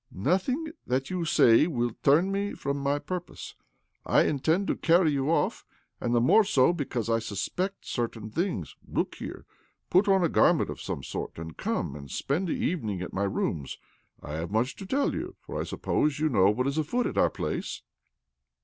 "Nothing 0.31 0.71
that 0.87 1.11
you 1.11 1.17
can 1.17 1.25
say 1.27 1.67
will 1.67 1.91
turn 2.01 2.31
me 2.31 2.55
from 2.55 2.77
my 2.79 2.97
purpose. 2.97 3.53
I 4.03 4.23
intend 4.23 4.65
to 4.65 4.75
carry 4.75 5.11
you 5.11 5.29
off, 5.29 5.63
arid 6.01 6.13
the 6.15 6.19
more 6.19 6.43
so 6.43 6.73
because 6.73 7.07
I 7.07 7.19
suspect 7.19 7.85
certain 7.85 8.31
things. 8.31 8.75
Look 8.87 9.13
here. 9.19 9.45
Put 9.91 10.07
on 10.07 10.23
a 10.23 10.27
garment 10.27 10.71
of 10.71 10.81
some 10.81 11.03
sort, 11.03 11.37
arid 11.37 11.57
come 11.57 11.95
and 11.95 12.09
spend 12.09 12.47
the 12.47 12.53
evening 12.53 13.03
at 13.03 13.13
my 13.13 13.25
rooms. 13.25 13.77
I 14.23 14.33
have 14.37 14.49
much 14.49 14.75
to 14.77 14.87
tell 14.87 15.13
you, 15.13 15.35
for 15.39 15.61
I 15.61 15.65
suppose 15.65 16.17
you 16.17 16.29
know 16.29 16.49
what 16.49 16.65
is 16.65 16.79
afoot 16.79 17.05
at 17.05 17.19
our 17.19 17.29
place 17.29 17.83